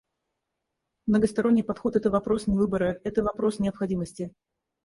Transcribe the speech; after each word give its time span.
Многосторонний 1.05 1.61
подход— 1.63 1.95
это 1.95 2.09
вопрос 2.09 2.47
не 2.47 2.55
выбора, 2.57 2.99
это 3.03 3.21
вопрос 3.21 3.59
необходимости. 3.59 4.33